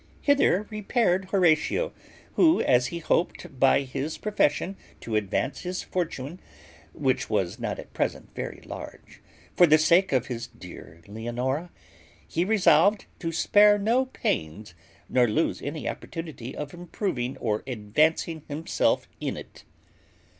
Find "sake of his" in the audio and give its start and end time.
9.77-10.47